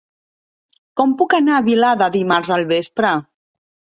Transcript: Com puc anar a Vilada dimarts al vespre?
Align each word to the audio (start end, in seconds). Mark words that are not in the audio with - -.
Com 1.01 1.11
puc 1.19 1.35
anar 1.39 1.59
a 1.59 1.65
Vilada 1.69 2.09
dimarts 2.17 2.53
al 2.57 2.65
vespre? 2.75 3.15